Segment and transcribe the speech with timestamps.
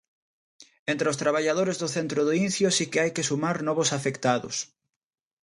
[0.91, 4.55] Entre os traballadores do centro do Incio si que hai que sumar novos afectados.